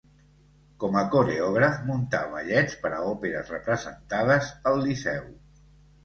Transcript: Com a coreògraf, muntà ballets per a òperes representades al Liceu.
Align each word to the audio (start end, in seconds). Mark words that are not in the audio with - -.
Com 0.83 0.95
a 0.99 1.01
coreògraf, 1.15 1.75
muntà 1.89 2.21
ballets 2.31 2.77
per 2.85 2.91
a 2.99 3.01
òperes 3.09 3.51
representades 3.55 4.49
al 4.71 4.79
Liceu. 4.87 5.29